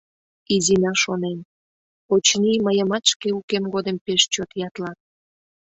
[0.55, 1.39] Изина шонен:
[2.13, 4.99] «Очыни, мыйымат шке укем годым пеш чот ятлат...»